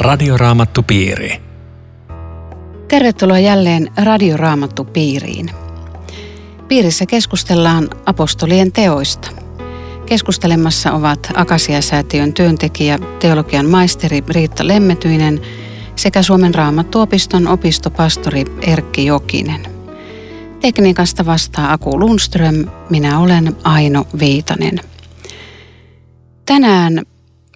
[0.00, 1.42] Radioraamattupiiri.
[2.88, 5.50] Tervetuloa jälleen Radioraamattupiiriin.
[6.68, 9.30] Piirissä keskustellaan apostolien teoista.
[10.06, 15.40] Keskustelemassa ovat Akasia-säätiön työntekijä, teologian maisteri Riitta Lemmetyinen
[15.96, 19.66] sekä Suomen raamattuopiston opistopastori Erkki Jokinen.
[20.60, 24.80] Tekniikasta vastaa Aku Lundström, minä olen Aino Viitanen.
[26.46, 27.02] Tänään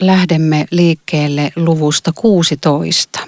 [0.00, 3.20] lähdemme liikkeelle luvusta 16.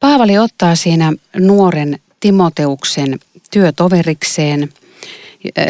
[0.00, 3.18] Paavali ottaa siinä nuoren Timoteuksen
[3.50, 4.68] työtoverikseen.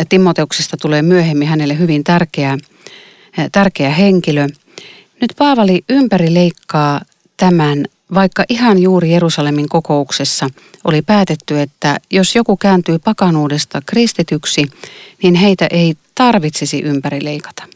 [0.09, 2.59] Timoteuksesta tulee myöhemmin hänelle hyvin tärkeä,
[3.53, 4.49] tärkeä henkilö.
[5.21, 7.01] Nyt Paavali ympäri leikkaa
[7.37, 10.51] tämän, vaikka ihan juuri Jerusalemin kokouksessa
[10.85, 14.71] oli päätetty, että jos joku kääntyy pakanuudesta kristityksi,
[15.23, 17.74] niin heitä ei tarvitsisi ympäri leikata.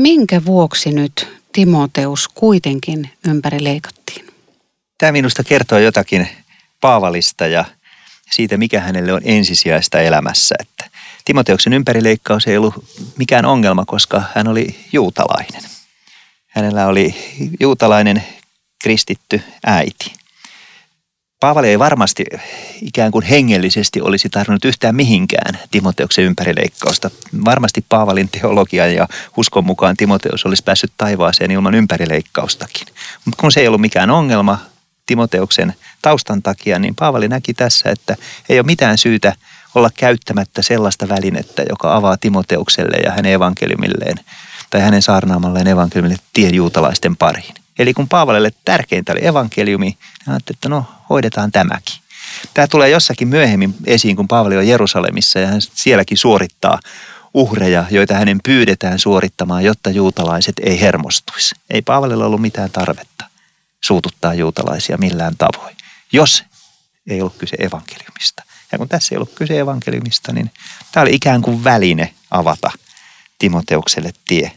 [0.00, 4.26] Minkä vuoksi nyt Timoteus kuitenkin ympäri leikattiin?
[4.98, 6.28] Tämä minusta kertoo jotakin
[6.80, 7.64] Paavalista ja
[8.30, 10.54] siitä, mikä hänelle on ensisijaista elämässä.
[10.60, 10.84] Että
[11.24, 12.74] Timoteuksen ympärileikkaus ei ollut
[13.18, 15.62] mikään ongelma, koska hän oli juutalainen.
[16.46, 17.14] Hänellä oli
[17.60, 18.24] juutalainen
[18.82, 20.12] kristitty äiti.
[21.40, 22.24] Paavali ei varmasti
[22.82, 27.10] ikään kuin hengellisesti olisi tarvinnut yhtään mihinkään Timoteuksen ympärileikkausta.
[27.44, 32.86] Varmasti Paavalin teologia ja uskon mukaan Timoteus olisi päässyt taivaaseen ilman ympärileikkaustakin.
[33.24, 34.58] Mutta kun se ei ollut mikään ongelma
[35.06, 38.16] Timoteuksen taustan takia, niin Paavali näki tässä, että
[38.48, 39.32] ei ole mitään syytä
[39.74, 44.20] olla käyttämättä sellaista välinettä, joka avaa Timoteukselle ja hänen evankeliumilleen
[44.70, 47.59] tai hänen saarnaamalleen evankeliumille tien juutalaisten pariin.
[47.80, 51.96] Eli kun Paavalille tärkeintä oli evankeliumi, hän ajatteli, että no hoidetaan tämäkin.
[52.54, 56.78] Tämä tulee jossakin myöhemmin esiin, kun Paavali on Jerusalemissa ja hän sielläkin suorittaa
[57.34, 61.54] uhreja, joita hänen pyydetään suorittamaan, jotta juutalaiset ei hermostuisi.
[61.70, 63.24] Ei Paavalilla ollut mitään tarvetta
[63.80, 65.76] suututtaa juutalaisia millään tavoin,
[66.12, 66.44] jos
[67.10, 68.42] ei ollut kyse evankeliumista.
[68.72, 70.50] Ja kun tässä ei ollut kyse evankeliumista, niin
[70.92, 72.70] tämä oli ikään kuin väline avata
[73.38, 74.52] Timoteukselle tie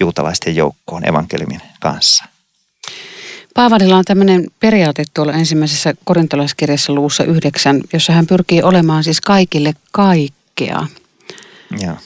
[0.00, 2.29] juutalaisten joukkoon evankeliumin kanssa.
[3.54, 9.72] Paavalilla on tämmöinen periaate tuolla ensimmäisessä korintolaiskirjassa luussa yhdeksän, jossa hän pyrkii olemaan siis kaikille
[9.92, 10.86] kaikkea.
[11.80, 11.96] Joo.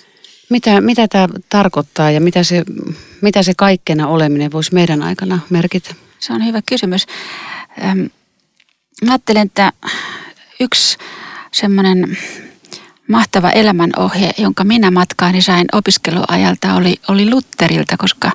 [0.50, 2.65] Mitä, mitä tämä tarkoittaa ja mitä se,
[3.21, 5.94] mitä se kaikkena oleminen voisi meidän aikana merkitä?
[6.19, 7.06] Se on hyvä kysymys.
[9.04, 9.72] Mä ajattelen, että
[10.60, 10.99] yksi
[11.53, 12.19] semmoinen
[13.09, 18.31] mahtava elämänohje, jonka minä matkaani sain opiskeluajalta, oli, oli Lutterilta, koska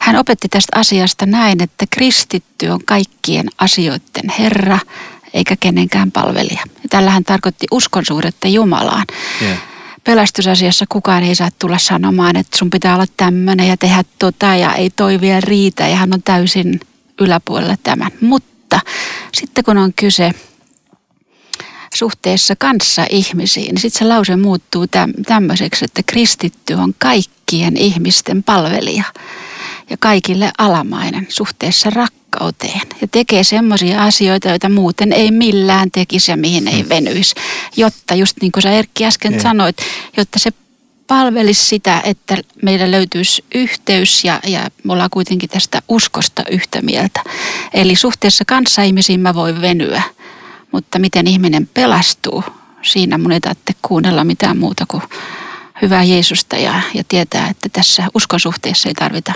[0.00, 4.78] hän opetti tästä asiasta näin, että kristitty on kaikkien asioiden Herra
[5.34, 6.60] eikä kenenkään palvelija.
[6.82, 9.04] Ja tällä hän tarkoitti uskonsuhdetta Jumalaan.
[9.42, 9.58] Yeah.
[10.04, 14.74] Pelastusasiassa kukaan ei saa tulla sanomaan, että sun pitää olla tämmöinen ja tehdä tota ja
[14.74, 16.80] ei toi vielä riitä ja hän on täysin
[17.20, 18.10] yläpuolella tämän.
[18.20, 18.80] Mutta
[19.34, 20.30] sitten kun on kyse
[21.94, 24.86] suhteessa kanssa ihmisiin, niin sitten se lause muuttuu
[25.26, 29.04] tämmöiseksi, että kristitty on kaikkien ihmisten palvelija
[29.90, 32.80] ja kaikille alamainen suhteessa rakkauteen.
[33.00, 36.88] Ja tekee semmoisia asioita, joita muuten ei millään tekisi ja mihin ei hmm.
[36.88, 37.34] venyisi.
[37.76, 39.40] Jotta just niin kuin sä Erkki äsken ei.
[39.40, 39.76] sanoit,
[40.16, 40.50] jotta se
[41.06, 47.20] palvelisi sitä, että meillä löytyisi yhteys ja, ja me ollaan kuitenkin tästä uskosta yhtä mieltä.
[47.74, 50.02] Eli suhteessa kanssaihmisiin mä voin venyä–
[50.74, 52.44] mutta miten ihminen pelastuu,
[52.82, 55.02] siinä mun ei tarvitse kuunnella mitään muuta kuin
[55.82, 59.32] hyvää Jeesusta ja, ja tietää, että tässä uskonsuhteessa ei tarvita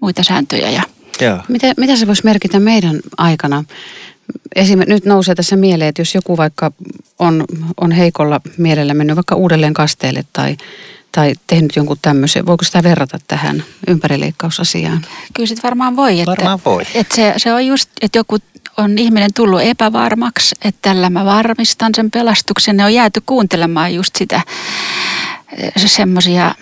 [0.00, 0.70] muita sääntöjä.
[0.70, 0.82] Ja...
[1.20, 1.38] Joo.
[1.48, 3.64] Mitä, mitä se voisi merkitä meidän aikana?
[4.54, 4.80] Esim.
[4.86, 6.72] nyt nousee tässä mieleen, että jos joku vaikka
[7.18, 7.44] on,
[7.80, 10.56] on heikolla mielellä mennyt vaikka uudelleen kasteelle tai,
[11.12, 15.06] tai tehnyt jonkun tämmöisen, voiko sitä verrata tähän ympärileikkausasiaan?
[15.34, 16.20] Kyllä sitten varmaan voi.
[16.20, 16.82] Että, varmaan voi.
[16.94, 18.38] Että se, se on just, että joku
[18.78, 22.76] on ihminen tullut epävarmaksi, että tällä mä varmistan sen pelastuksen.
[22.76, 24.40] Ne on jääty kuuntelemaan just sitä
[25.56, 26.54] eh, semmoisia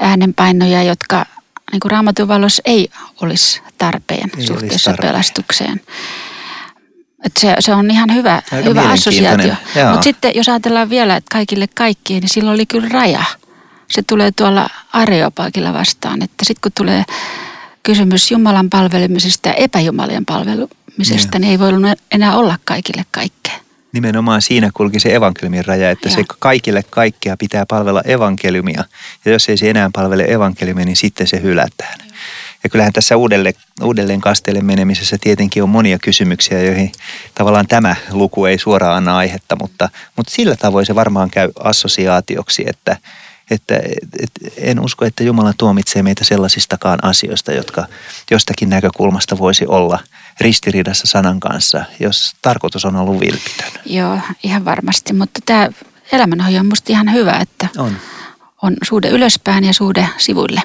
[0.00, 1.26] äänenpainoja, jotka
[1.72, 2.88] niin kuin raamatun valossa ei
[3.22, 5.12] olisi tarpeen ei suhteessa olisi tarpeen.
[5.12, 5.80] pelastukseen.
[7.24, 9.54] Et se, se on ihan hyvä, hyvä assosiaatio.
[9.90, 13.24] Mutta sitten jos ajatellaan vielä, että kaikille kaikkiin, niin silloin oli kyllä raja.
[13.90, 17.04] Se tulee tuolla Areopagilla vastaan, että sitten kun tulee
[17.82, 20.24] kysymys Jumalan palvelemisesta ja epäjumalien
[20.94, 21.60] palvelemisesta, niin.
[21.60, 23.54] niin ei voi enää olla kaikille kaikkea.
[23.92, 26.14] Nimenomaan siinä kulki se evankeliumin raja, että ja.
[26.14, 28.84] se kaikille kaikkea pitää palvella evankeliumia.
[29.24, 31.98] Ja jos ei se enää palvele evankeliumia, niin sitten se hylätään.
[32.64, 36.92] Ja kyllähän tässä uudelleen, uudelleen kasteelle menemisessä tietenkin on monia kysymyksiä, joihin
[37.34, 42.64] tavallaan tämä luku ei suoraan anna aihetta, mutta, mutta sillä tavoin se varmaan käy assosiaatioksi,
[42.66, 42.96] että,
[43.50, 43.74] Että
[44.20, 47.86] et, en usko, että Jumala tuomitsee meitä sellaisistakaan asioista, jotka
[48.30, 49.98] jostakin näkökulmasta voisi olla
[50.40, 53.72] ristiriidassa sanan kanssa, jos tarkoitus on ollut vilpitön.
[53.86, 55.68] Joo, ihan varmasti, mutta tämä
[56.12, 57.96] elämänhoito on musta ihan hyvä, että On.
[58.62, 60.62] on suhde ylöspäin ja suhde sivuille.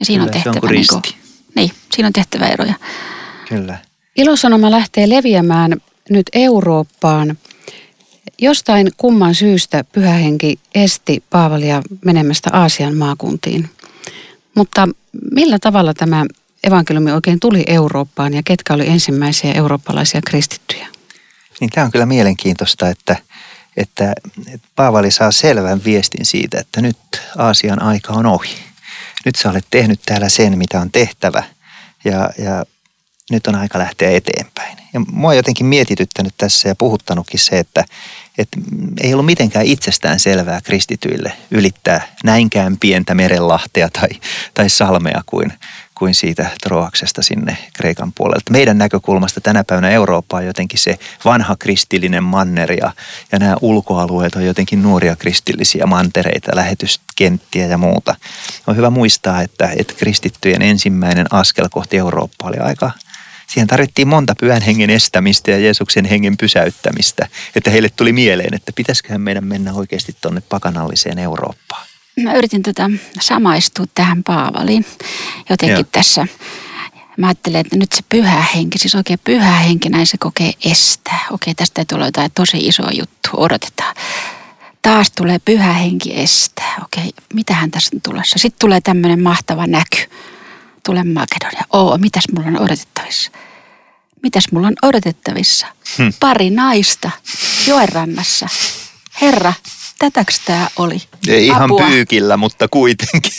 [0.00, 1.16] Ja siinä Kyllä, on se on tehtävä, niin, kuin, risti.
[1.54, 2.74] niin, siinä on tehtävä eroja.
[3.48, 3.78] Kyllä.
[4.16, 5.76] Ilosanoma lähtee leviämään
[6.10, 7.38] nyt Eurooppaan.
[8.38, 13.70] Jostain kumman syystä pyhähenki esti Paavalia menemästä Aasian maakuntiin.
[14.54, 14.88] Mutta
[15.30, 16.24] millä tavalla tämä
[16.64, 20.86] evankeliumi oikein tuli Eurooppaan ja ketkä oli ensimmäisiä eurooppalaisia kristittyjä?
[21.60, 23.16] Niin tämä on kyllä mielenkiintoista, että,
[23.76, 24.12] että,
[24.54, 26.96] että Paavali saa selvän viestin siitä, että nyt
[27.38, 28.54] Aasian aika on ohi.
[29.24, 31.42] Nyt sä olet tehnyt täällä sen, mitä on tehtävä
[32.04, 32.64] ja, ja
[33.32, 34.78] nyt on aika lähteä eteenpäin.
[34.92, 37.84] Ja mua on jotenkin mietityttänyt tässä ja puhuttanutkin se, että,
[38.38, 38.60] että
[39.00, 44.08] ei ollut mitenkään itsestään selvää kristityille ylittää näinkään pientä merenlahtea tai,
[44.54, 45.52] tai salmea kuin,
[45.94, 48.52] kuin siitä Troaksesta sinne Kreikan puolelta.
[48.52, 52.92] Meidän näkökulmasta tänä päivänä Eurooppa on jotenkin se vanha kristillinen manner ja,
[53.32, 58.14] ja nämä ulkoalueet on jotenkin nuoria kristillisiä mantereita, lähetyskenttiä ja muuta.
[58.66, 62.90] On hyvä muistaa, että, että kristittyjen ensimmäinen askel kohti Eurooppaa oli aika
[63.52, 68.72] Siihen tarvittiin monta pyhän hengen estämistä ja Jeesuksen hengen pysäyttämistä, että heille tuli mieleen, että
[68.76, 71.86] pitäisiköhän meidän mennä oikeasti tuonne pakanalliseen Eurooppaan.
[72.20, 72.90] Mä yritin tota
[73.20, 74.86] samaistua tähän Paavaliin
[75.50, 75.84] jotenkin Joo.
[75.92, 76.26] tässä.
[77.16, 81.26] Mä ajattelen, että nyt se pyhä henki, siis oikein pyhä henki, näin se kokee estää.
[81.30, 83.96] Okei, tästä ei tule jotain tosi iso juttu, odotetaan.
[84.82, 86.74] Taas tulee pyhä henki estää.
[86.84, 88.38] Okei, mitähän tässä on tulossa?
[88.38, 89.96] Sitten tulee tämmöinen mahtava näky.
[90.86, 91.64] Tulee Makedonia.
[91.72, 93.30] Oo, mitäs mulla on odotettavissa?
[94.22, 95.66] Mitäs mulla on odotettavissa?
[95.98, 96.12] Hmm.
[96.20, 97.10] Pari naista
[97.66, 98.48] joenrannassa.
[99.20, 99.52] Herra,
[99.98, 101.02] tätäks tää oli?
[101.28, 101.86] Ei ihan Apua.
[101.86, 103.32] pyykillä, mutta kuitenkin.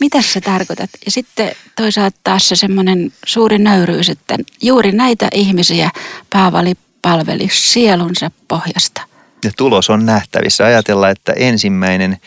[0.00, 0.90] Mitä sä tarkoitat?
[1.04, 5.90] Ja sitten toisaalta taas se semmoinen suuri nöyryys, että juuri näitä ihmisiä
[6.32, 9.02] Paavali palveli sielunsa pohjasta.
[9.44, 10.64] Ja tulos on nähtävissä.
[10.64, 12.18] Ajatella, että ensimmäinen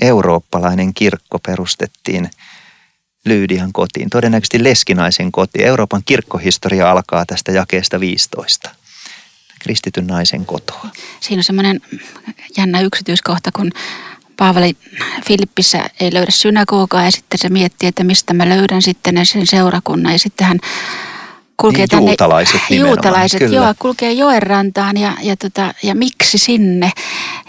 [0.00, 2.30] eurooppalainen kirkko perustettiin
[3.24, 5.66] Lyydian kotiin, todennäköisesti leskinaisen kotiin.
[5.66, 8.70] Euroopan kirkkohistoria alkaa tästä jakeesta 15.
[9.58, 10.88] Kristityn naisen kotoa.
[11.20, 11.80] Siinä on semmoinen
[12.56, 13.70] jännä yksityiskohta, kun
[14.36, 14.76] Paavali
[15.26, 20.12] Filippissä ei löydä synagogaa ja sitten se miettii, että mistä mä löydän sitten sen seurakunnan
[20.12, 20.58] ja sitten hän
[21.60, 22.10] kulkee Niin, tänne.
[22.10, 23.56] juutalaiset nimenomaan, Juutalaiset, kyllä.
[23.56, 26.90] joo, kulkee joenrantaan ja, ja, tota, ja miksi sinne.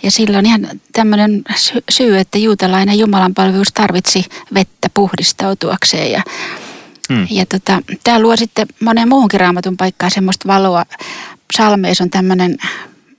[0.03, 6.21] Ja silloin ihan tämmöinen sy- syy, että juutalainen jumalanpalvelus tarvitsi vettä puhdistautuakseen ja
[7.13, 7.27] Hmm.
[7.29, 10.85] ja tota, tämä luo sitten monen muuhunkin raamatun paikkaan semmoista valoa.
[11.53, 12.57] Psalmeissa on tämmöinen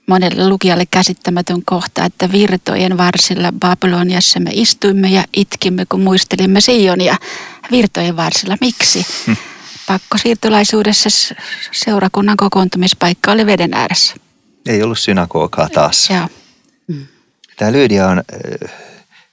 [0.07, 7.15] monelle lukijalle käsittämätön kohta, että virtojen varsilla Babyloniassa me istuimme ja itkimme, kun muistelimme Sionia
[7.71, 8.57] virtojen varsilla.
[8.61, 9.05] Miksi?
[9.25, 9.35] Hmm.
[9.87, 11.35] Pakkosiirtolaisuudessa
[11.71, 14.15] seurakunnan kokoontumispaikka oli veden ääressä.
[14.65, 16.09] Ei ollut synagogaa taas.
[16.09, 16.27] Joo.
[17.57, 18.23] Tämä Lydia on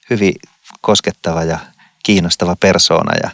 [0.09, 0.33] hyvin
[0.81, 1.59] koskettava ja
[2.03, 3.29] kiinnostava persoona ja,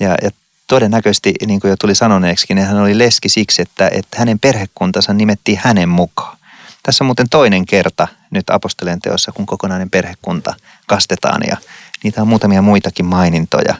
[0.00, 0.30] ja, ja
[0.66, 5.14] todennäköisesti, niin kuin jo tuli sanoneeksi, niin hän oli leski siksi, että, että hänen perhekuntansa
[5.14, 6.38] nimettiin hänen mukaan.
[6.82, 10.54] Tässä on muuten toinen kerta nyt apostolen teossa, kun kokonainen perhekunta
[10.86, 11.56] kastetaan ja
[12.04, 13.74] niitä on muutamia muitakin mainintoja.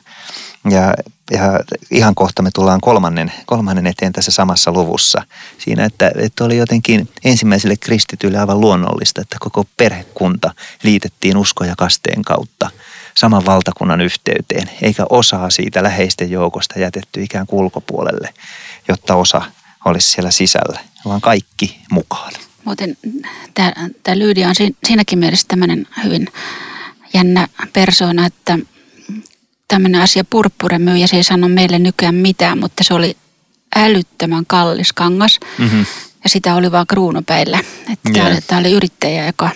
[0.70, 0.94] Ja,
[1.30, 5.22] ja ihan kohta me tullaan kolmannen, kolmannen eteen tässä samassa luvussa
[5.58, 11.74] siinä, että, että oli jotenkin ensimmäiselle kristityille aivan luonnollista, että koko perhekunta liitettiin usko ja
[11.78, 12.70] kasteen kautta
[13.16, 18.34] saman valtakunnan yhteyteen, eikä osaa siitä läheisten joukosta jätetty ikään kuin ulkopuolelle,
[18.88, 19.42] jotta osa
[19.84, 22.32] olisi siellä sisällä, vaan kaikki mukaan.
[22.64, 22.96] Muuten
[23.54, 26.28] tämä Lyydia on si- siinäkin mielessä tämmöinen hyvin
[27.14, 28.58] jännä persoona, että
[29.68, 33.16] tämmöinen asia purppuremyyjä, se ei sano meille nykyään mitään, mutta se oli
[33.76, 35.86] älyttömän kallis kangas Mm-hmm.
[36.24, 37.58] ja sitä oli vaan kruunupäillä.
[37.92, 38.32] Että tämä, Joo.
[38.32, 39.50] oli, tämä oli yrittäjä, joka,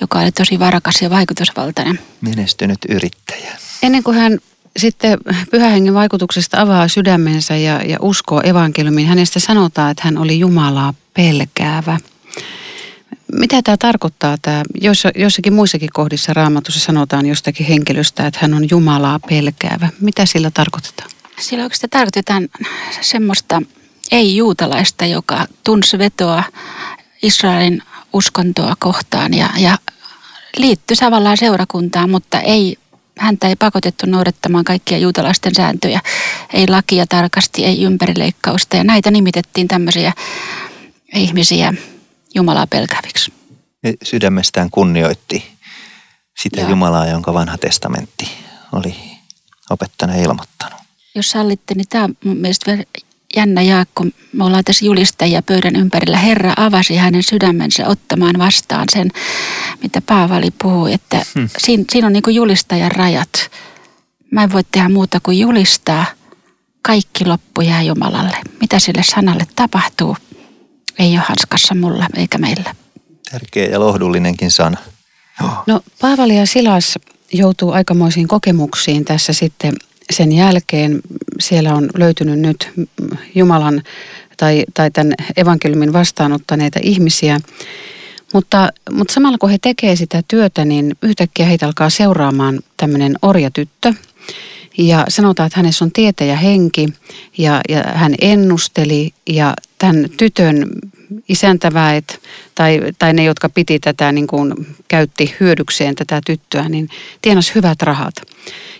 [0.00, 1.98] joka oli tosi varakas ja vaikutusvaltainen.
[2.20, 3.52] Menestynyt yrittäjä.
[3.82, 4.38] Ennen kuin hän
[4.76, 5.18] sitten
[5.50, 11.98] pyhähengen vaikutuksesta avaa sydämensä ja, ja uskoo evankeliumiin, hänestä sanotaan, että hän oli Jumalaa pelkäävä.
[13.32, 14.36] Mitä tämä tarkoittaa?
[14.42, 19.88] Tämä, joissa, joissakin muissakin kohdissa raamatussa sanotaan jostakin henkilöstä, että hän on Jumalaa pelkäävä.
[20.00, 21.10] Mitä sillä tarkoitetaan?
[21.40, 22.48] Sillä oikeastaan tarkoitetaan
[23.00, 23.62] semmoista
[24.12, 26.44] ei-juutalaista, joka tunsi vetoa
[27.22, 27.82] Israelin
[28.12, 29.78] uskontoa kohtaan ja, ja
[30.56, 32.76] liittyi tavallaan seurakuntaan, mutta ei,
[33.18, 36.00] häntä ei pakotettu noudattamaan kaikkia juutalaisten sääntöjä.
[36.52, 40.12] Ei lakia tarkasti, ei ympärileikkausta ja näitä nimitettiin tämmöisiä
[41.14, 41.74] ihmisiä
[42.34, 43.32] Jumalaa pelkääviksi.
[43.82, 45.44] Ne sydämestään kunnioitti
[46.42, 46.70] sitä Joo.
[46.70, 48.30] Jumalaa, jonka vanha testamentti
[48.72, 48.96] oli
[49.70, 50.80] opettanut ja ilmoittanut.
[51.14, 52.84] Jos sallitte, niin tämä on mun mielestä vielä
[53.36, 56.18] jännä jae, kun me ollaan tässä julistajia pöydän ympärillä.
[56.18, 59.10] Herra avasi hänen sydämensä ottamaan vastaan sen,
[59.82, 61.48] mitä Paavali puhui, että hmm.
[61.58, 63.50] siinä, siinä on niin kuin julistajan rajat.
[64.30, 66.04] Mä en voi tehdä muuta kuin julistaa.
[66.82, 68.36] Kaikki loppu jää Jumalalle.
[68.60, 70.16] Mitä sille sanalle tapahtuu,
[70.98, 72.74] ei ole hanskassa mulla eikä meillä.
[73.30, 74.78] Tärkeä ja lohdullinenkin sana.
[75.66, 76.98] No Paavali ja Silas
[77.32, 79.74] joutuu aikamoisiin kokemuksiin tässä sitten
[80.12, 81.00] sen jälkeen.
[81.40, 82.70] Siellä on löytynyt nyt
[83.34, 83.82] Jumalan
[84.36, 87.40] tai, tai tämän evankeliumin vastaanottaneita ihmisiä.
[88.32, 93.94] Mutta, mutta samalla kun he tekevät sitä työtä, niin yhtäkkiä heitä alkaa seuraamaan tämmöinen orjatyttö.
[94.80, 96.88] Ja sanotaan, että hänessä on tietäjä henki
[97.38, 100.66] ja, ja hän ennusteli ja tämän tytön
[101.28, 102.20] isäntäväet
[102.54, 106.88] tai, tai ne, jotka piti tätä, niin kuin käytti hyödykseen tätä tyttöä, niin
[107.22, 108.14] tienas hyvät rahat.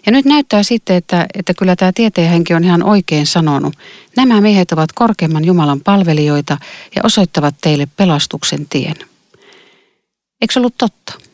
[0.07, 3.75] Ja nyt näyttää sitten, että, että kyllä tämä tieteenhenki on ihan oikein sanonut.
[4.17, 6.59] Nämä miehet ovat korkeimman Jumalan palvelijoita
[6.97, 8.97] ja osoittavat teille pelastuksen tien.
[10.41, 11.30] Eikö se ollut totta?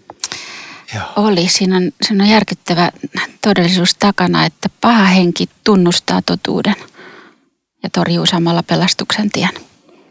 [0.95, 1.05] Joo.
[1.17, 1.49] Oli.
[1.49, 2.91] Siinä on, siinä on järkyttävä
[3.43, 6.77] todellisuus takana, että paha henki tunnustaa totuuden
[7.83, 9.51] ja torjuu samalla pelastuksen tien.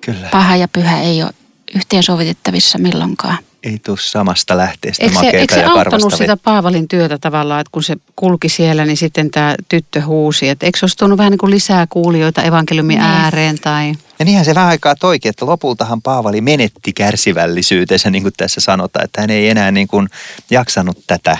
[0.01, 0.29] Kyllä.
[0.31, 1.31] Paha ja pyhä ei ole
[1.75, 3.37] yhteensovitettavissa milloinkaan.
[3.65, 7.61] Ei tule samasta lähteestä Eikö se, makeita eikö se ja auttanut sitä Paavalin työtä tavallaan,
[7.61, 10.49] että kun se kulki siellä, niin sitten tämä tyttö huusi.
[10.49, 13.09] Että eikö se olisi tuonut vähän niin kuin lisää kuulijoita evankeliumin Niin.
[13.09, 13.93] ääreen tai...
[14.19, 19.05] Ja niinhän se vähän aikaa toikin, että lopultahan Paavali menetti kärsivällisyytensä, niin kuin tässä sanotaan,
[19.05, 20.09] että hän ei enää niin kuin
[20.49, 21.37] jaksanut tätä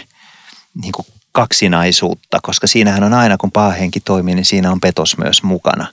[0.81, 5.17] niin kuin kaksinaisuutta, koska siinähän on aina, kun paha henki toimii, niin siinä on petos
[5.17, 5.87] myös mukana.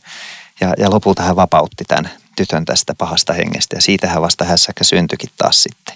[0.60, 5.30] Ja, ja lopulta hän vapautti tämän tytön tästä pahasta hengestä ja siitähän vasta hässäkkä syntyikin
[5.36, 5.94] taas sitten.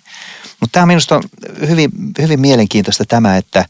[0.60, 1.22] Mutta tämä minusta on
[1.68, 3.60] hyvin, hyvin mielenkiintoista tämä, että,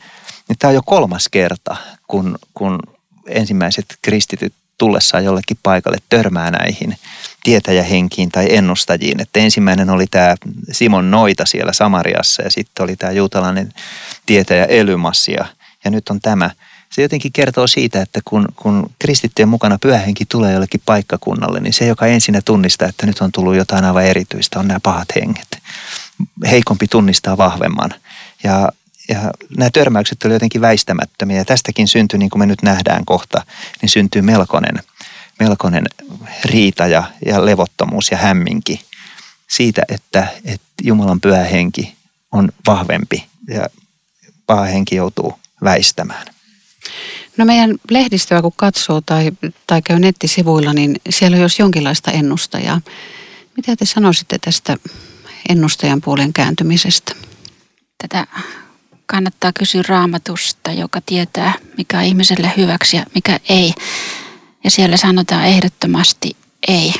[0.41, 1.77] että tämä on jo kolmas kerta,
[2.09, 2.79] kun, kun
[3.27, 6.97] ensimmäiset kristityt tullessaan jollekin paikalle törmää näihin
[7.43, 9.21] tietäjähenkiin tai ennustajiin.
[9.21, 10.35] Että ensimmäinen oli tämä
[10.73, 13.73] Simon Noita siellä Samariassa ja sitten oli tämä juutalainen
[14.27, 15.47] tietäjä Elymas ja,
[15.85, 16.51] ja nyt on tämä.
[16.91, 21.87] Se jotenkin kertoo siitä, että kun, kun kristittyjen mukana pyhähenki tulee jollekin paikkakunnalle, niin se,
[21.87, 25.59] joka ensinnä tunnistaa, että nyt on tullut jotain aivan erityistä, on nämä pahat henget.
[26.51, 27.91] Heikompi tunnistaa vahvemman.
[28.45, 28.69] Ja,
[29.09, 31.37] ja nämä törmäykset olivat jotenkin väistämättömiä.
[31.37, 33.47] Ja tästäkin syntyi, niin kuin me nyt nähdään kohta,
[33.83, 34.83] niin syntyy melkoinen,
[35.39, 35.85] melkoinen
[36.45, 38.81] riita ja, ja levottomuus ja hämminki
[39.49, 41.97] siitä, että, että Jumalan pyhä henki
[42.33, 43.67] on vahvempi ja
[44.47, 46.27] paha henki joutuu väistämään.
[47.37, 49.33] No meidän lehdistöä kun katsoo tai,
[49.67, 52.81] tai käy nettisivuilla, niin siellä on jos jonkinlaista ennustajaa.
[53.57, 54.77] Mitä te sanoisitte tästä
[55.49, 57.13] ennustajan puolen kääntymisestä?
[57.99, 58.27] Tätä
[59.07, 63.75] kannattaa kysyä raamatusta, joka tietää, mikä on ihmiselle hyväksi ja mikä ei.
[64.65, 66.37] Ja siellä sanotaan ehdottomasti
[66.69, 66.95] ei.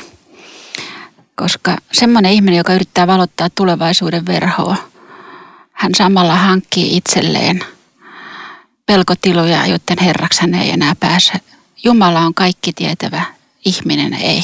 [1.35, 4.75] Koska semmoinen ihminen, joka yrittää valottaa tulevaisuuden verhoa,
[5.71, 7.63] hän samalla hankkii itselleen
[8.85, 11.33] pelkotiloja, joiden herraksi hän ei enää pääse.
[11.83, 13.23] Jumala on kaikki tietävä,
[13.65, 14.43] ihminen ei.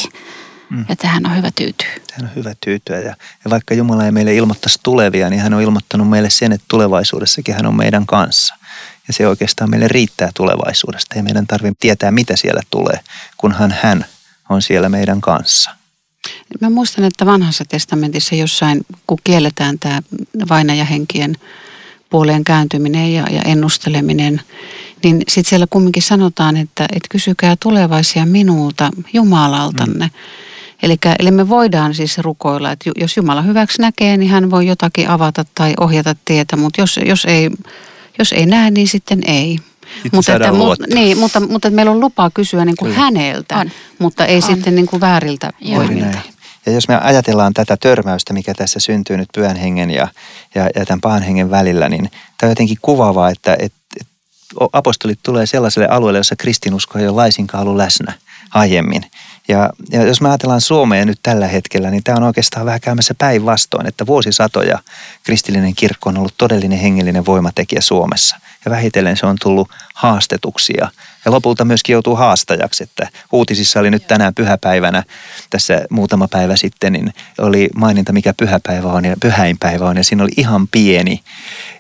[0.70, 0.86] Mm.
[0.89, 1.88] Ja tähän on hyvä tyytyä.
[2.08, 3.00] Tähän on hyvä tyytyä.
[3.00, 3.15] Ja,
[3.46, 7.55] ja vaikka Jumala ei meille ilmoittaisi tulevia, niin hän on ilmoittanut meille sen, että tulevaisuudessakin
[7.55, 8.55] hän on meidän kanssa.
[9.08, 11.15] Ja se oikeastaan meille riittää tulevaisuudesta.
[11.15, 13.00] Ei meidän tarvitse tietää, mitä siellä tulee,
[13.38, 14.05] kunhan hän
[14.50, 15.72] on siellä meidän kanssa.
[16.62, 20.01] Mä muistan, että vanhassa testamentissa jossain, kun kielletään tämä
[20.50, 21.36] vainajahenkien
[22.10, 24.41] puoleen kääntyminen ja, ja ennusteleminen,
[25.03, 30.05] niin sitten siellä kumminkin sanotaan, että, että kysykää tulevaisia minulta Jumalaltanne.
[30.05, 30.42] Mm.
[30.83, 35.09] Elikkä, eli me voidaan siis rukoilla, että jos Jumala hyväksi näkee, niin hän voi jotakin
[35.09, 37.49] avata tai ohjata tietä, mutta jos, jos, ei,
[38.19, 39.59] jos ei näe, niin sitten ei.
[40.03, 40.87] Sitten saadaan mu- luottaa.
[40.95, 43.03] niin, mutta, mutta että meillä on lupa kysyä niin kuin Kyllä.
[43.03, 43.71] häneltä, On.
[43.99, 44.41] mutta ei On.
[44.41, 46.17] sitten niin kuin vääriltä voimilta.
[46.65, 50.07] Ja jos me ajatellaan tätä törmäystä, mikä tässä syntyy nyt pyhän hengen ja,
[50.55, 54.13] ja, ja tämän pahan hengen välillä, niin tämä on jotenkin kuvaavaa, että, että, että
[54.73, 58.13] apostolit tulee sellaiselle alueelle, jossa kristinusko ei ole laisinkaan ollut läsnä
[58.53, 59.05] aiemmin.
[59.47, 63.13] Ja, ja jos me ajatellaan Suomea nyt tällä hetkellä, niin tämä on oikeastaan vähän käymässä
[63.17, 64.79] päinvastoin, että vuosisatoja
[65.23, 68.35] kristillinen kirkko on ollut todellinen hengellinen voimatekijä Suomessa.
[68.65, 70.89] Ja vähitellen se on tullut haastetuksi ja,
[71.25, 75.03] lopulta myöskin joutuu haastajaksi, että uutisissa oli nyt tänään pyhäpäivänä,
[75.50, 80.23] tässä muutama päivä sitten, niin oli maininta, mikä pyhäpäivä on ja pyhäinpäivä on ja siinä
[80.23, 81.19] oli ihan pieni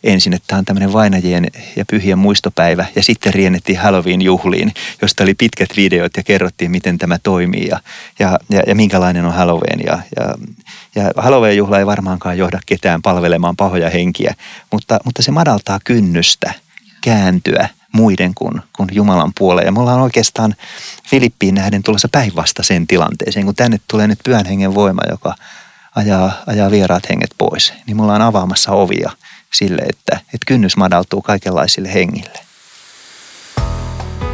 [0.03, 2.85] ensin, että tämä on tämmöinen vainajien ja pyhien muistopäivä.
[2.95, 7.17] Ja sitten riennettiin Halloween-juhliin, josta oli pitkät videot ja kerrottiin, miten tämä
[7.53, 7.79] toimii ja,
[8.19, 9.79] ja, ja, ja minkälainen on Halloween.
[9.85, 10.35] Ja, ja,
[10.95, 14.35] ja Halloween-juhla ei varmaankaan johda ketään palvelemaan pahoja henkiä,
[14.71, 16.53] mutta, mutta se madaltaa kynnystä
[17.01, 19.65] kääntyä muiden kuin, kuin Jumalan puoleen.
[19.65, 20.55] Ja me ollaan oikeastaan
[21.09, 25.35] Filippiin nähden tulossa päinvastaiseen tilanteeseen, kun tänne tulee nyt pyhän hengen voima, joka
[25.95, 27.73] ajaa, ajaa vieraat henget pois.
[27.87, 29.11] Niin me ollaan avaamassa ovia
[29.53, 32.39] sille, että, että kynnys madaltuu kaikenlaisille hengille.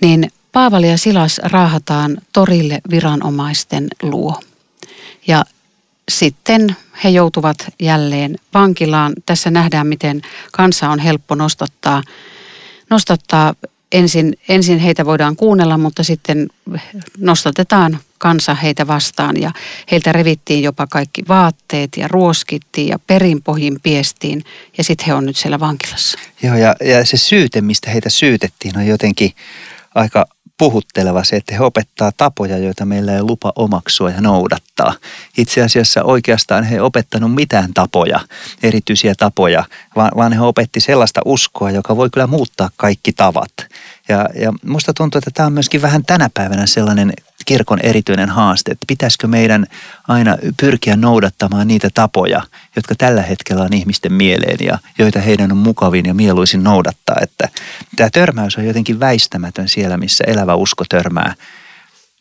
[0.00, 4.40] niin Paavali ja Silas raahataan torille viranomaisten luo.
[5.26, 5.44] Ja
[6.08, 9.12] sitten he joutuvat jälleen vankilaan.
[9.26, 10.22] Tässä nähdään, miten
[10.52, 12.02] kansa on helppo nostattaa,
[12.90, 13.54] nostattaa
[13.92, 16.48] ensin, ensin heitä voidaan kuunnella, mutta sitten
[17.18, 19.50] nostatetaan kansa heitä vastaan ja
[19.90, 24.44] heiltä revittiin jopa kaikki vaatteet ja ruoskittiin ja perinpohjin piestiin
[24.78, 26.18] ja sitten he on nyt siellä vankilassa.
[26.42, 29.30] Joo ja, ja se syyte, mistä heitä syytettiin on jotenkin
[29.94, 30.26] aika
[30.62, 34.94] puhutteleva se, että he opettaa tapoja, joita meillä ei lupa omaksua ja noudattaa.
[35.38, 38.20] Itse asiassa oikeastaan he ei opettanut mitään tapoja,
[38.62, 39.64] erityisiä tapoja,
[39.96, 43.52] vaan, vaan he opetti sellaista uskoa, joka voi kyllä muuttaa kaikki tavat.
[44.08, 47.12] Ja, ja musta tuntuu, että tämä on myöskin vähän tänä päivänä sellainen
[47.44, 49.66] kirkon erityinen haaste, että pitäisikö meidän
[50.08, 52.42] aina pyrkiä noudattamaan niitä tapoja,
[52.76, 57.16] jotka tällä hetkellä on ihmisten mieleen ja joita heidän on mukavin ja mieluisin noudattaa.
[57.20, 57.48] Että
[57.96, 61.34] tämä törmäys on jotenkin väistämätön siellä, missä elävä usko törmää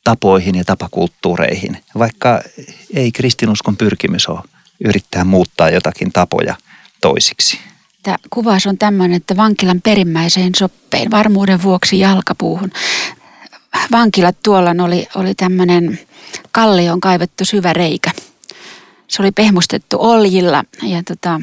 [0.03, 2.41] tapoihin ja tapakulttuureihin, vaikka
[2.93, 4.41] ei kristinuskon pyrkimys ole
[4.85, 6.55] yrittää muuttaa jotakin tapoja
[7.01, 7.59] toisiksi.
[8.03, 12.71] Tämä kuvaus on tämmöinen, että vankilan perimmäiseen soppein varmuuden vuoksi jalkapuuhun
[13.91, 15.99] vankilat tuolla oli, oli tämmöinen
[16.51, 18.11] kallioon kaivettu syvä reikä.
[19.07, 21.41] Se oli pehmustettu oljilla ja tota,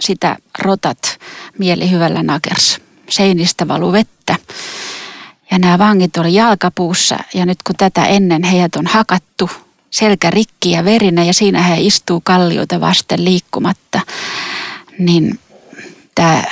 [0.00, 1.18] sitä rotat
[1.58, 2.80] mieli hyvällä nakers.
[3.08, 4.36] Seinistä valu vettä.
[5.50, 9.50] Ja nämä vangit oli jalkapuussa ja nyt kun tätä ennen heidät on hakattu,
[9.90, 14.00] selkä rikki ja verinen ja siinä he istuu kalliota vasten liikkumatta,
[14.98, 15.38] niin
[16.14, 16.44] tämä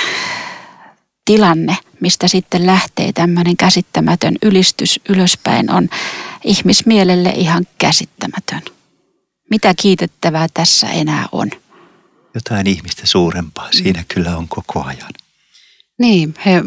[1.28, 5.88] tilanne, mistä sitten lähtee tämmöinen käsittämätön ylistys ylöspäin, on
[6.44, 8.62] ihmismielelle ihan käsittämätön.
[9.50, 11.50] Mitä kiitettävää tässä enää on?
[12.34, 15.10] Jotain ihmistä suurempaa siinä kyllä on koko ajan.
[15.98, 16.62] Niin, he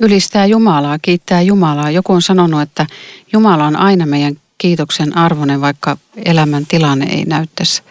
[0.00, 1.90] ylistää Jumalaa, kiittää Jumalaa.
[1.90, 2.86] Joku on sanonut, että
[3.32, 7.82] Jumala on aina meidän kiitoksen arvoinen, vaikka elämän tilanne ei näyttäisi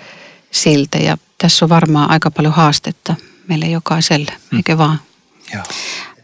[0.52, 0.98] siltä.
[0.98, 3.16] Ja tässä on varmaan aika paljon haastetta
[3.48, 4.58] meille jokaiselle, mm.
[4.58, 5.00] eikö vaan?
[5.54, 5.64] Joo.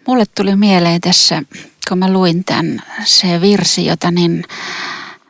[0.07, 1.43] Mulle tuli mieleen tässä,
[1.89, 4.43] kun mä luin tämän, se virsi, jota niin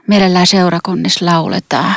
[0.08, 1.96] mielellään seurakunnissa lauletaan.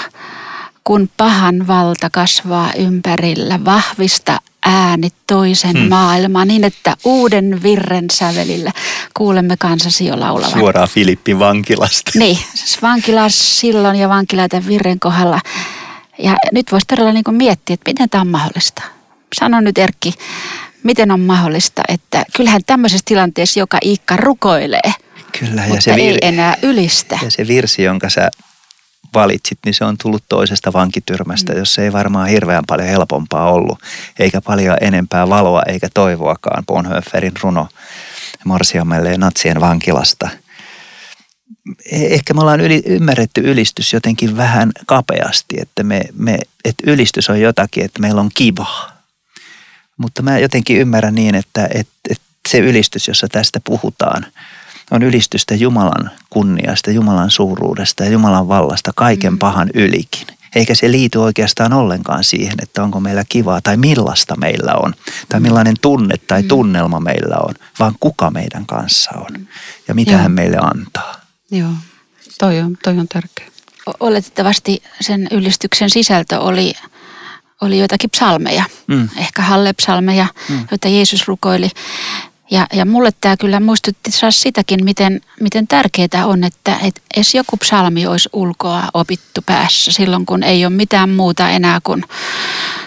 [0.85, 5.89] Kun pahan valta kasvaa ympärillä, vahvista ääni toisen hmm.
[5.89, 8.73] maailman niin, että uuden virren sävelillä
[9.17, 10.59] kuulemme kansasi jo laulavan.
[10.59, 12.11] Suoraan Filippin vankilasta.
[12.15, 15.41] Niin, siis vankilas silloin ja vankila tämän virren kohdalla.
[16.19, 18.83] Ja nyt voisi todella niin miettiä, että miten tämä on mahdollista.
[19.41, 20.15] Sano nyt Erkki,
[20.83, 24.93] miten on mahdollista, että kyllähän tämmöisessä tilanteessa joka Iikka rukoilee,
[25.39, 27.19] Kyllä, mutta ja se vir- ei enää ylistä.
[27.23, 28.31] Ja se virsi, jonka sä
[29.15, 31.59] valitsit, niin se on tullut toisesta vankityrmästä, mm.
[31.59, 33.79] jossa ei varmaan hirveän paljon helpompaa ollut,
[34.19, 37.69] eikä paljon enempää valoa eikä toivoakaan Bonhoefferin runo
[38.45, 40.29] Morsiamelle ja natsien vankilasta.
[41.93, 47.31] E-, ehkä me ollaan yli, ymmärretty ylistys jotenkin vähän kapeasti, että, me, me, että ylistys
[47.31, 48.90] on jotakin, että meillä on kivaa
[50.01, 54.27] mutta mä jotenkin ymmärrän niin, että, että, että se ylistys, jossa tästä puhutaan,
[54.91, 59.39] on ylistystä Jumalan kunniasta, Jumalan suuruudesta ja Jumalan vallasta kaiken mm.
[59.39, 60.27] pahan ylikin.
[60.57, 64.95] Eikä se liity oikeastaan ollenkaan siihen, että onko meillä kivaa tai millaista meillä on,
[65.29, 66.49] tai millainen tunne tai mm.
[66.49, 69.49] tunnelma meillä on, vaan kuka meidän kanssa on
[69.89, 70.21] ja mitä Joo.
[70.21, 71.21] hän meille antaa.
[71.51, 71.73] Joo,
[72.39, 73.47] toi on, toi on tärkeä.
[74.01, 76.75] Oletettavasti sen ylistyksen sisältö oli
[77.61, 79.09] oli joitakin psalmeja, mm.
[79.17, 80.67] ehkä Halle-psalmeja, mm.
[80.71, 81.71] joita Jeesus rukoili.
[82.51, 87.35] Ja, ja mulle tämä kyllä muistutti taas sitäkin, miten, miten tärkeää on, että et edes
[87.35, 92.05] joku psalmi olisi ulkoa opittu päässä silloin, kun ei ole mitään muuta enää kuin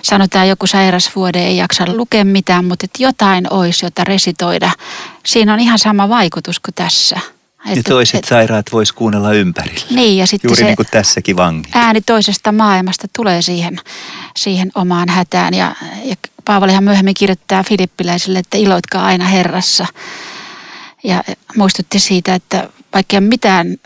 [0.01, 4.71] sanotaan joku sairasvuode ei jaksa lukea mitään, mutta että jotain olisi, jota resitoida.
[5.25, 7.19] Siinä on ihan sama vaikutus kuin tässä.
[7.65, 9.85] Että, ja toiset et, sairaat vois kuunnella ympärillä.
[9.89, 11.69] Niin, ja sitten Juuri se niin kuin tässäkin vangi.
[11.73, 13.79] ääni toisesta maailmasta tulee siihen,
[14.35, 15.53] siihen omaan hätään.
[15.53, 19.85] Ja, ja Paavalihan myöhemmin kirjoittaa filippiläisille, että iloitkaa aina Herrassa.
[21.03, 21.23] Ja
[21.55, 23.77] muistutti siitä, että vaikka mitään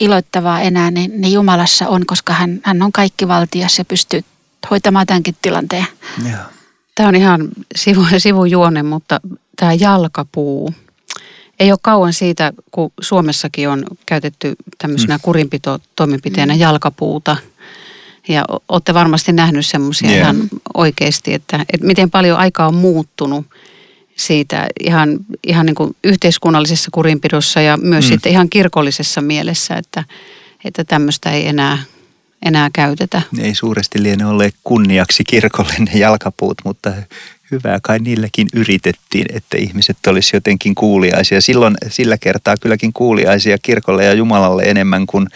[0.00, 4.24] iloittavaa enää, niin, niin Jumalassa on, koska hän, hän on kaikki valtias ja pystyy
[4.70, 5.86] hoitamaan tämänkin tilanteen.
[6.30, 6.40] Joo.
[6.94, 9.20] Tämä on ihan sivu, sivujuone, mutta
[9.56, 10.74] tämä jalkapuu.
[11.60, 15.20] Ei ole kauan siitä, kun Suomessakin on käytetty tämmöisenä mm.
[15.22, 17.36] kurinpito-toimenpiteenä jalkapuuta.
[18.28, 20.20] Ja olette varmasti nähnyt semmoisia yeah.
[20.20, 20.36] ihan
[20.74, 23.46] oikeasti, että, että miten paljon aikaa on muuttunut
[24.16, 28.08] siitä ihan, ihan niin kuin yhteiskunnallisessa kurinpidossa ja myös mm.
[28.08, 30.04] sitten ihan kirkollisessa mielessä, että,
[30.64, 31.78] että tämmöistä ei enää
[32.44, 33.22] enää käytetä.
[33.38, 36.92] Ei suuresti liene olleet kunniaksi kirkolle ne jalkapuut, mutta
[37.54, 41.40] hyvää kai niilläkin yritettiin, että ihmiset olisi jotenkin kuuliaisia.
[41.40, 45.26] Silloin sillä kertaa kylläkin kuuliaisia kirkolle ja Jumalalle enemmän kuin,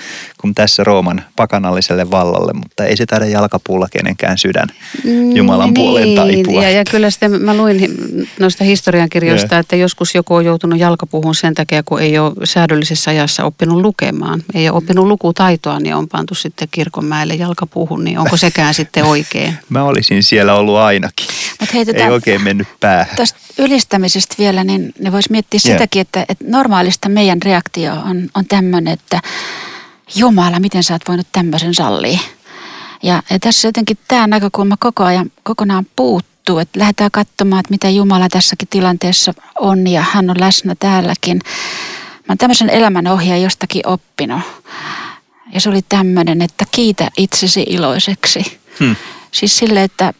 [0.40, 4.68] kuin tässä Rooman pakanalliselle vallalle, mutta ei se taida jalkapuulla kenenkään sydän
[5.04, 6.62] mm, Jumalan niin, puoleen taipua.
[6.62, 7.98] Ja, ja kyllä sitten mä luin
[8.38, 13.44] noista historiankirjoista, että joskus joku on joutunut jalkapuuhun sen takia, kun ei ole säädöllisessä ajassa
[13.44, 14.42] oppinut lukemaan.
[14.54, 19.54] Ei ole oppinut lukutaitoa, niin on pantu sitten kirkonmäelle jalkapuuhun, niin onko sekään sitten oikein?
[19.68, 21.26] Mä olisin siellä ollut ainakin.
[21.60, 23.16] Mut hei, tota, ei oikein mennyt päähän.
[23.16, 25.78] Tuosta ylistämisestä vielä, niin ne voisi miettiä yeah.
[25.78, 29.20] sitäkin, että, että normaalista meidän reaktio on, on tämmöinen, että
[30.14, 32.18] Jumala, miten sä oot voinut tämmöisen sallia.
[33.02, 37.88] Ja, ja tässä jotenkin tämä näkökulma koko ajan kokonaan puuttuu, että lähdetään katsomaan, että mitä
[37.88, 41.40] Jumala tässäkin tilanteessa on ja hän on läsnä täälläkin.
[42.12, 44.40] Mä oon tämmöisen elämänohjeen jostakin oppinut.
[45.52, 48.58] Ja se oli tämmöinen, että kiitä itsesi iloiseksi.
[48.80, 48.96] Hmm.
[49.32, 50.12] Siis sille, että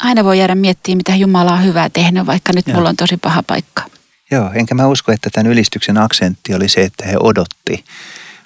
[0.00, 2.76] aina voi jäädä miettimään, mitä Jumala on hyvää tehnyt, vaikka nyt Joo.
[2.76, 3.82] mulla on tosi paha paikka.
[4.30, 7.84] Joo, enkä mä usko, että tämän ylistyksen aksentti oli se, että he odotti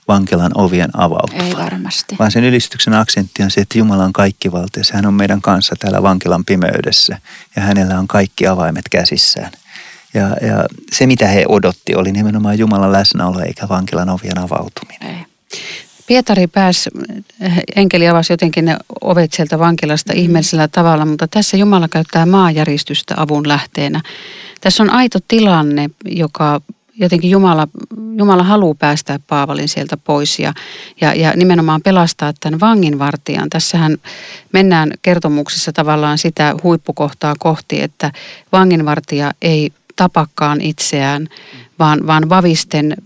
[0.08, 1.46] vankilan ovien avautuvan.
[1.46, 2.16] Ei varmasti.
[2.18, 4.90] Vaan sen ylistyksen aksentti on se, että Jumala on kaikki valtias.
[4.90, 7.18] Hän on meidän kanssa täällä vankilan pimeydessä
[7.56, 9.52] ja hänellä on kaikki avaimet käsissään.
[10.14, 15.10] Ja, ja se, mitä he odotti, oli nimenomaan Jumalan läsnäolo eikä vankilan ovien avautuminen.
[15.10, 15.26] Ei.
[16.06, 16.90] Pietari pääsi,
[17.76, 23.48] enkeli avasi jotenkin ne ovet sieltä vankilasta ihmeellisellä tavalla, mutta tässä Jumala käyttää maajäristystä avun
[23.48, 24.00] lähteenä.
[24.60, 26.60] Tässä on aito tilanne, joka
[26.98, 27.68] jotenkin Jumala,
[28.16, 30.52] Jumala haluaa päästää Paavalin sieltä pois ja,
[31.00, 33.50] ja, ja nimenomaan pelastaa tämän vanginvartijan.
[33.50, 33.96] Tässähän
[34.52, 38.12] mennään kertomuksessa tavallaan sitä huippukohtaa kohti, että
[38.52, 41.28] vanginvartija ei tapakkaan itseään,
[41.78, 42.96] vaan, vaan vavisten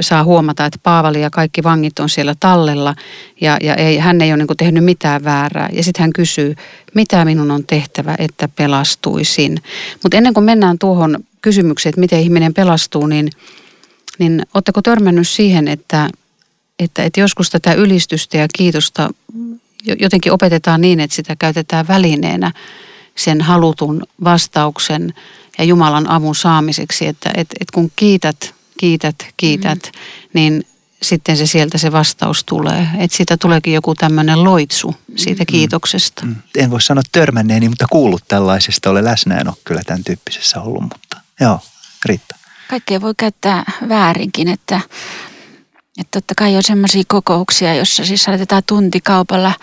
[0.00, 2.94] saa huomata, että Paavali ja kaikki vangit on siellä tallella
[3.40, 5.68] ja, ja ei, hän ei ole niin tehnyt mitään väärää.
[5.72, 6.54] Ja sitten hän kysyy,
[6.94, 9.62] mitä minun on tehtävä, että pelastuisin.
[10.02, 13.30] Mutta ennen kuin mennään tuohon kysymykseen, että miten ihminen pelastuu, niin,
[14.18, 16.08] niin oletteko törmännyt siihen, että,
[16.78, 19.10] että, että joskus tätä ylistystä ja kiitosta
[19.98, 22.52] jotenkin opetetaan niin, että sitä käytetään välineenä
[23.14, 25.12] sen halutun vastauksen–
[25.58, 29.90] ja Jumalan avun saamiseksi, että et, et kun kiität, kiität, kiität, mm.
[30.32, 30.66] niin
[31.02, 32.88] sitten se sieltä se vastaus tulee.
[32.98, 35.46] Että siitä tuleekin joku tämmöinen loitsu siitä mm.
[35.46, 36.26] kiitoksesta.
[36.26, 36.36] Mm.
[36.56, 38.90] En voi sanoa törmänneeni, mutta kuullut tällaisesta.
[38.90, 41.60] Ole läsnä, en ole kyllä tämän tyyppisessä ollut, mutta joo,
[42.04, 42.38] riittää.
[42.70, 44.80] Kaikkea voi käyttää väärinkin, että,
[45.98, 49.54] että totta kai on semmoisia kokouksia, jossa siis saatetaan tuntikaupalla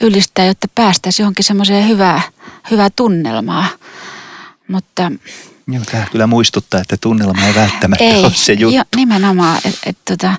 [0.00, 2.22] ylistää, jotta päästäisiin johonkin semmoiseen hyvää,
[2.70, 3.66] hyvää tunnelmaa.
[4.68, 5.12] Mutta
[5.68, 8.76] Joo, tämä kyllä muistuttaa, että tunnelma ei välttämättä ei, ole se juttu.
[8.76, 10.34] Jo, nimenomaan, että et, tota,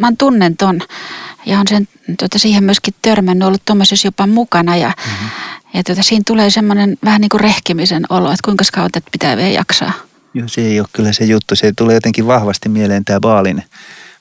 [0.00, 0.80] mä tunnen ton
[1.46, 1.88] ja on sen,
[2.18, 5.28] tota, siihen myöskin törmännyt, ollut tuommoisessa jopa mukana ja, mm-hmm.
[5.74, 9.50] ja tota, siinä tulee semmoinen vähän niin kuin rehkimisen olo, että kuinka kauan pitää vielä
[9.50, 9.92] jaksaa.
[10.34, 11.56] Joo, se ei ole kyllä se juttu.
[11.56, 13.62] Se tulee jotenkin vahvasti mieleen tämä Baalin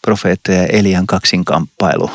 [0.01, 2.11] profeetta ja Elian kaksinkamppailu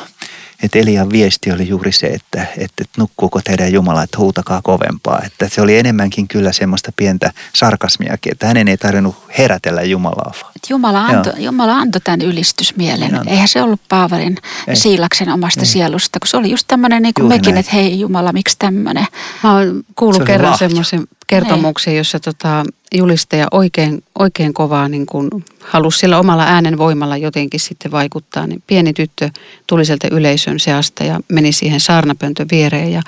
[0.63, 5.23] että Elian viesti oli juuri se, että, että nukkuuko teidän Jumala, että huutakaa kovempaa.
[5.27, 10.33] Että se oli enemmänkin kyllä semmoista pientä sarkasmiakin, että hänen ei tarvinnut herätellä Jumalaa.
[10.71, 13.13] Jumala antoi, Jumala antoi tämän ylistysmielen.
[13.13, 14.77] Niin Eihän se ollut Paavalin ei.
[14.77, 15.67] siilaksen omasta ei.
[15.67, 17.61] sielusta, kun se oli just tämmöinen niin kuin mekin, näin.
[17.61, 19.07] että hei Jumala, miksi tämmöinen.
[19.43, 25.45] Mä oon kuullut se kerran semmoisen kertomuksen, jossa tota, julistaja oikein, oikein kovaa niin kun
[25.61, 28.47] halusi sillä omalla äänen voimalla jotenkin sitten vaikuttaa.
[28.47, 29.31] Niin pieni tyttö
[29.67, 33.03] tuli sieltä yleisön seasta ja meni siihen saarnapöntön viereen ja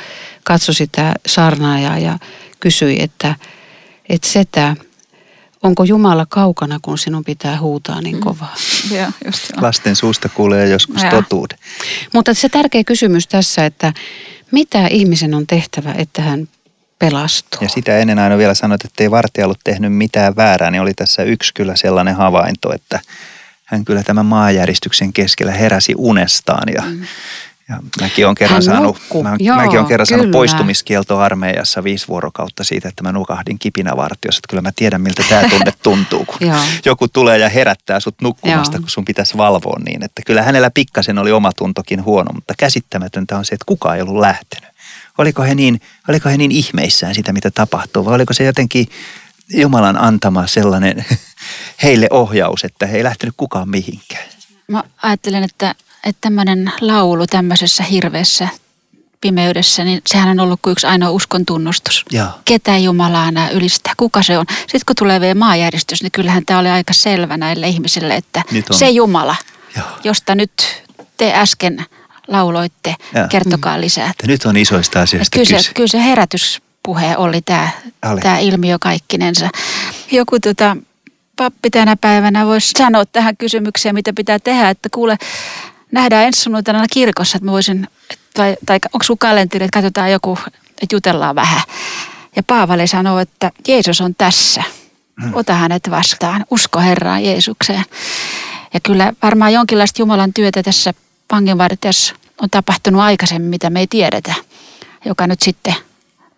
[0.44, 2.18] katsoi sitä saarnaajaa ja
[2.60, 3.34] kysyi, että,
[4.08, 4.76] että setä,
[5.62, 8.56] onko Jumala kaukana, kun sinun pitää huutaa niin kovaa?
[8.90, 8.96] Mm.
[8.96, 9.62] Joo, just joo.
[9.62, 11.10] Lasten suusta kuulee joskus Joo.
[11.10, 11.58] totuuden.
[12.14, 13.92] Mutta se tärkeä kysymys tässä, että
[14.50, 16.48] mitä ihmisen on tehtävä, että hän
[17.10, 17.58] pelastuu?
[17.62, 20.94] Ja sitä ennen aina vielä sanoit, että ei vartija ollut tehnyt mitään väärää, niin oli
[20.94, 23.00] tässä yksi kyllä sellainen havainto, että
[23.64, 27.02] hän kyllä tämän maajäristyksen keskellä heräsi unestaan ja, mm.
[27.68, 32.08] ja mäkin olen kerran Hän saanut, mä, Joo, mäkin olen kerran saanut poistumiskielto armeijassa viisi
[32.08, 36.38] vuorokautta siitä, että mä nukahdin kipinävartiossa, että kyllä mä tiedän miltä tämä tunne tuntuu, kun
[36.84, 38.80] joku tulee ja herättää sut nukkumasta, Joo.
[38.80, 43.44] kun sun pitäisi valvoa niin, että kyllä hänellä pikkasen oli omatuntokin huono, mutta käsittämätöntä on
[43.44, 44.71] se, että kukaan ei ollut lähtenyt.
[45.18, 48.86] Oliko he niin, oliko he niin ihmeissään sitä, mitä tapahtuu, vai oliko se jotenkin
[49.54, 51.04] Jumalan antama sellainen
[51.82, 54.24] heille ohjaus, että he ei lähtenyt kukaan mihinkään.
[54.68, 58.48] Mä ajattelen, että, että tämmöinen laulu tämmöisessä hirveässä
[59.20, 62.04] pimeydessä, niin sehän on ollut kuin yksi ainoa uskon tunnustus.
[62.10, 62.26] Joo.
[62.44, 64.46] Ketä Jumalaa nämä ylistää, kuka se on.
[64.60, 68.90] Sitten kun tulee vielä maajäristys, niin kyllähän tämä oli aika selvä näille ihmisille, että se
[68.90, 69.36] Jumala,
[69.76, 69.86] Joo.
[70.04, 70.82] josta nyt
[71.16, 71.86] te äsken
[72.28, 73.26] lauloitte, Joo.
[73.28, 74.10] kertokaa lisää.
[74.10, 75.62] Että nyt on isoista asioista kyllä, kyse.
[75.62, 77.68] se, kyllä se herätyspuhe oli tämä,
[78.22, 79.48] tämä ilmiö kaikkinensa.
[80.10, 80.76] Joku tota,
[81.36, 85.16] pappi tänä päivänä voisi sanoa tähän kysymykseen, mitä pitää tehdä, että kuule,
[85.92, 87.88] nähdään ensi sunnuntaina kirkossa, että mä voisin,
[88.34, 90.38] tai, tai onko sun kalenteri, että katsotaan joku,
[90.82, 91.62] että jutellaan vähän.
[92.36, 94.62] Ja Paavali sanoo, että Jeesus on tässä.
[95.32, 96.46] Ota hänet vastaan.
[96.50, 97.84] Usko Herraan Jeesukseen.
[98.74, 100.94] Ja kyllä varmaan jonkinlaista Jumalan työtä tässä
[101.32, 104.34] vanginvartijassa on tapahtunut aikaisemmin, mitä me ei tiedetä.
[105.04, 105.74] Joka nyt sitten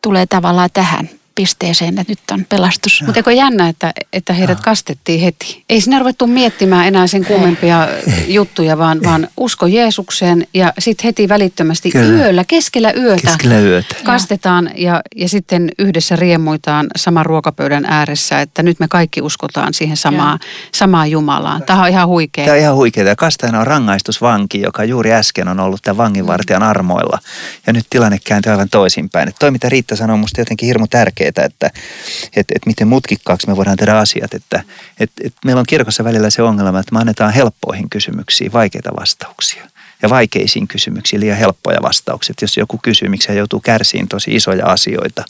[0.03, 3.03] tulee tavallaan tähän pisteeseen, että nyt on pelastus.
[3.07, 5.65] Mutta eikö jännä, että, että heidät kastettiin heti?
[5.69, 7.89] Ei sinne ruvettu miettimään enää sen kummempia
[8.27, 12.17] juttuja, vaan, vaan usko Jeesukseen ja sitten heti välittömästi Kyllä.
[12.17, 13.23] yöllä, keskellä yötä.
[13.27, 13.95] Keskellä yötä.
[14.05, 19.97] Kastetaan ja, ja sitten yhdessä riemuitaan saman ruokapöydän ääressä, että nyt me kaikki uskotaan siihen
[19.97, 20.39] samaan,
[20.75, 21.63] samaan Jumalaan.
[21.63, 22.45] Tämä on ihan huikea.
[22.45, 23.09] Tämä on ihan huikeaa.
[23.09, 27.19] Ja kastajana on rangaistusvanki, joka juuri äsken on ollut tämän vanginvartijan armoilla.
[27.67, 29.29] Ja nyt tilanne kääntyy aivan toisinpäin.
[29.29, 30.87] Että toi, mitä Riitta sanoi, on musta jotenkin hirmu
[31.33, 31.81] tärkeää, että,
[32.27, 34.35] että, että, miten mutkikkaaksi me voidaan tehdä asiat.
[34.35, 34.63] Että,
[35.01, 39.69] että, että meillä on kirkossa välillä se ongelma, että me annetaan helppoihin kysymyksiin vaikeita vastauksia.
[40.03, 42.33] Ja vaikeisiin kysymyksiin liian helppoja vastauksia.
[42.33, 45.25] Että Jos joku kysyy, miksi hän joutuu kärsiin tosi isoja asioita,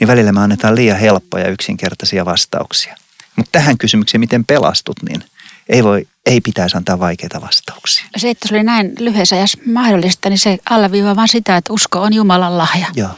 [0.00, 2.96] niin välillä me annetaan liian helppoja ja yksinkertaisia vastauksia.
[3.36, 5.24] Mutta tähän kysymykseen, miten pelastut, niin
[5.68, 8.06] ei, voi, ei pitäisi antaa vaikeita vastauksia.
[8.16, 12.02] Se, että se oli näin lyhyessä ajassa mahdollista, niin se alleviivaa vaan sitä, että usko
[12.02, 12.86] on Jumalan lahja.
[12.94, 13.10] Joo.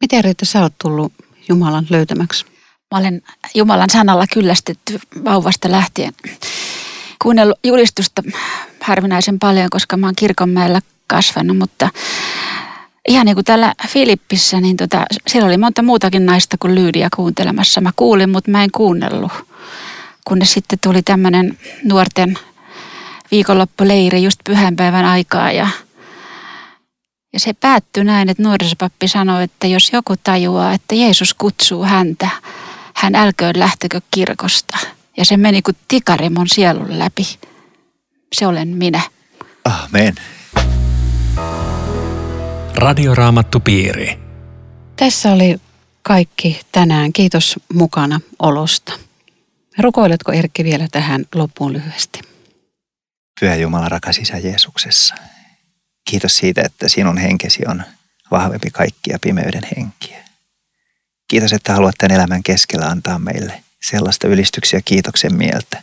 [0.00, 1.12] Miten Riitta, sä oot tullut
[1.50, 2.44] Jumalan löytämäksi?
[2.90, 3.22] Mä olen
[3.54, 6.12] Jumalan sanalla kyllästetty vauvasta lähtien.
[7.22, 8.22] Kuunnellut julistusta
[8.80, 11.88] harvinaisen paljon, koska mä oon kirkonmäellä kasvanut, mutta
[13.08, 17.80] ihan niin kuin täällä Filippissä, niin tota, siellä oli monta muutakin naista kuin Lyydia kuuntelemassa.
[17.80, 19.32] Mä kuulin, mutta mä en kuunnellut.
[20.24, 22.38] Kunnes sitten tuli tämmöinen nuorten
[23.30, 25.68] viikonloppuleiri just pyhänpäivän aikaa ja
[27.32, 32.28] ja se päättyi näin, että nuorisopappi sanoi, että jos joku tajuaa, että Jeesus kutsuu häntä,
[32.94, 34.78] hän älköön lähtökö kirkosta.
[35.16, 37.38] Ja se meni kuin tikari mun sielun läpi.
[38.32, 39.00] Se olen minä.
[39.64, 40.14] Amen.
[42.74, 44.18] Radioraamattupiiri.
[44.96, 45.60] Tässä oli
[46.02, 47.12] kaikki tänään.
[47.12, 48.92] Kiitos mukana olosta.
[49.78, 52.20] Rukoiletko Erkki vielä tähän loppuun lyhyesti?
[53.40, 55.14] Pyhä Jumala, rakas Isä Jeesuksessa.
[56.04, 57.82] Kiitos siitä, että sinun henkesi on
[58.30, 60.24] vahvempi kaikkia pimeyden henkiä.
[61.28, 65.82] Kiitos, että haluat tämän elämän keskellä antaa meille sellaista ylistyksiä kiitoksen mieltä,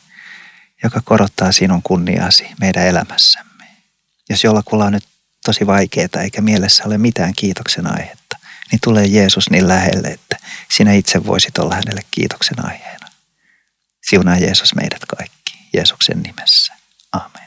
[0.84, 3.67] joka korottaa sinun kunniasi meidän elämässämme.
[4.30, 5.06] Jos jollakulla on nyt
[5.45, 8.38] tosi vaikeaa eikä mielessä ole mitään kiitoksen aihetta,
[8.71, 10.38] niin tulee Jeesus niin lähelle, että
[10.69, 13.08] sinä itse voisit olla hänelle kiitoksen aiheena.
[14.10, 16.73] Siunaa Jeesus meidät kaikki Jeesuksen nimessä.
[17.12, 17.47] Amen.